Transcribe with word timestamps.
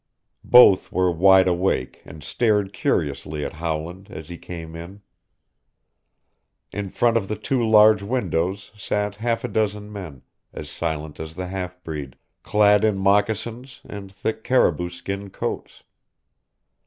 Both 0.43 0.91
were 0.91 1.11
wide 1.11 1.47
awake 1.47 2.01
and 2.05 2.23
stared 2.23 2.73
curiously 2.73 3.45
at 3.45 3.53
Howland 3.53 4.07
as 4.09 4.29
he 4.29 4.37
came 4.39 4.75
in. 4.75 5.03
In 6.71 6.89
front 6.89 7.17
of 7.17 7.27
the 7.27 7.35
two 7.35 7.63
large 7.63 8.01
windows 8.01 8.71
sat 8.75 9.17
half 9.17 9.43
a 9.43 9.47
dozen 9.47 9.93
men, 9.93 10.23
as 10.53 10.71
silent 10.71 11.19
as 11.19 11.35
the 11.35 11.49
half 11.49 11.83
breed, 11.83 12.15
clad 12.41 12.83
in 12.83 12.97
moccasins 12.97 13.81
and 13.87 14.11
thick 14.11 14.43
caribou 14.43 14.89
skin 14.89 15.29
coats. 15.29 15.83